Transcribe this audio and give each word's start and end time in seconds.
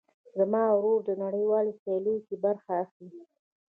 زما 0.37 0.63
ورور 0.75 1.01
نړيوالو 1.23 1.71
سیاليو 1.81 2.25
کې 2.27 2.35
برخه 2.45 2.71
اخلي. 2.83 3.09